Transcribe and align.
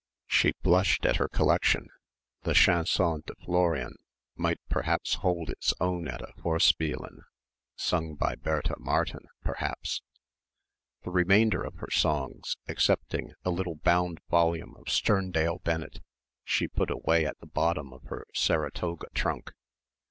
She 0.25 0.53
blushed 0.63 1.05
at 1.05 1.17
her 1.17 1.27
collection. 1.27 1.87
The 2.41 2.55
"Chanson 2.55 3.21
de 3.23 3.35
Florian" 3.35 3.97
might 4.35 4.59
perhaps 4.67 5.13
hold 5.21 5.51
its 5.51 5.75
own 5.79 6.07
at 6.07 6.23
a 6.23 6.33
Vorspielen 6.41 7.19
sung 7.75 8.15
by 8.15 8.33
Bertha 8.33 8.73
Martin 8.79 9.27
perhaps.... 9.43 10.01
The 11.03 11.11
remainder 11.11 11.61
of 11.63 11.75
her 11.75 11.91
songs, 11.91 12.57
excepting 12.67 13.33
a 13.45 13.51
little 13.51 13.75
bound 13.75 14.21
volume 14.27 14.73
of 14.75 14.85
Sterndale 14.89 15.61
Bennett, 15.63 15.99
she 16.43 16.67
put 16.67 16.89
away 16.89 17.23
at 17.27 17.37
the 17.39 17.45
bottom 17.45 17.93
of 17.93 18.01
her 18.05 18.25
Saratoga 18.33 19.05
trunk. 19.13 19.51